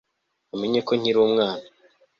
[0.49, 1.65] namenye ko nkiri umwana